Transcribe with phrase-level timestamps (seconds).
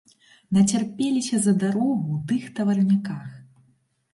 [0.55, 3.29] Нацярпеліся за дарогу ў тых таварняках.